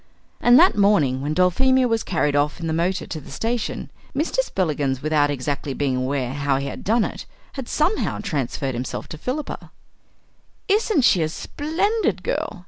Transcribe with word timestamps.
And 0.39 0.57
that 0.57 0.75
morning 0.75 1.21
when 1.21 1.35
Dulphemia 1.35 1.87
was 1.87 2.01
carried 2.01 2.35
off 2.35 2.59
in 2.59 2.65
the 2.65 2.73
motor 2.73 3.05
to 3.05 3.21
the 3.21 3.29
station, 3.29 3.91
Mr. 4.15 4.37
Spillikins, 4.39 5.03
without 5.03 5.29
exactly 5.29 5.75
being 5.75 5.95
aware 5.95 6.33
how 6.33 6.57
he 6.57 6.65
had 6.65 6.83
done 6.83 7.03
it, 7.05 7.27
had 7.53 7.69
somehow 7.69 8.17
transferred 8.17 8.73
himself 8.73 9.07
to 9.09 9.19
Philippa. 9.19 9.69
"Isn't 10.67 11.01
she 11.01 11.21
a 11.21 11.29
splendid 11.29 12.23
girl!" 12.23 12.59